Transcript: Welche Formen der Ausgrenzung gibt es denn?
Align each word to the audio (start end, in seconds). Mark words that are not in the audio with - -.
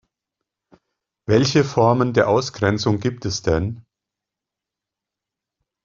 Welche 1.27 1.63
Formen 1.63 2.13
der 2.13 2.27
Ausgrenzung 2.27 2.99
gibt 2.99 3.23
es 3.25 3.43
denn? 3.43 3.85